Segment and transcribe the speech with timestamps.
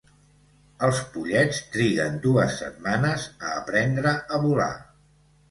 [0.85, 4.73] Els pollets triguen dues setmanes a aprendre a volar.